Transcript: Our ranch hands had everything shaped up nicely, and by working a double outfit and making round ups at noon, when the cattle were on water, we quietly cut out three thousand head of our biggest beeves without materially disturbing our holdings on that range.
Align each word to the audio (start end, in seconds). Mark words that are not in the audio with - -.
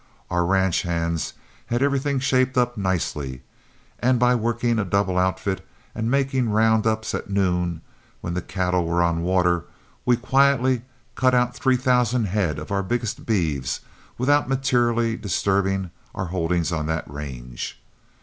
Our 0.31 0.45
ranch 0.47 0.81
hands 0.81 1.33
had 1.67 1.83
everything 1.83 2.17
shaped 2.17 2.57
up 2.57 2.75
nicely, 2.75 3.43
and 3.99 4.17
by 4.19 4.33
working 4.33 4.79
a 4.79 4.83
double 4.83 5.15
outfit 5.15 5.63
and 5.93 6.09
making 6.09 6.49
round 6.49 6.87
ups 6.87 7.13
at 7.13 7.29
noon, 7.29 7.81
when 8.19 8.33
the 8.33 8.41
cattle 8.41 8.83
were 8.87 9.03
on 9.03 9.21
water, 9.21 9.65
we 10.03 10.17
quietly 10.17 10.81
cut 11.13 11.35
out 11.35 11.55
three 11.55 11.77
thousand 11.77 12.25
head 12.29 12.57
of 12.57 12.71
our 12.71 12.81
biggest 12.81 13.27
beeves 13.27 13.81
without 14.17 14.49
materially 14.49 15.17
disturbing 15.17 15.91
our 16.15 16.25
holdings 16.33 16.71
on 16.71 16.87
that 16.87 17.07
range. 17.07 17.79